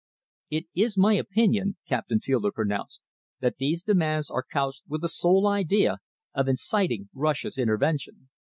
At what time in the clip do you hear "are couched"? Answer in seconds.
4.31-4.85